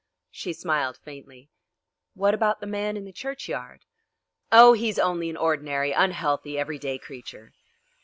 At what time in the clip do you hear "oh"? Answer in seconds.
4.51-4.73